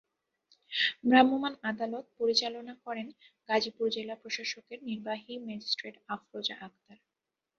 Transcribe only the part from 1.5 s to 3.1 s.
আদালত পরিচালনা করেন